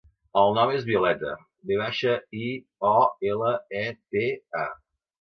El 0.43 0.53
nom 0.57 0.71
és 0.77 0.87
Violeta: 0.87 1.33
ve 1.73 1.79
baixa, 1.83 2.17
i, 2.49 2.51
o, 2.95 2.97
ela, 3.35 3.55
e, 3.87 3.89
te, 4.17 4.29
a. 4.67 4.69